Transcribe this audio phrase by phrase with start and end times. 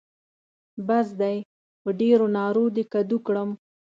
[0.87, 1.37] بس دی؛
[1.81, 3.49] په ډېرو نارو دې کدو کړم.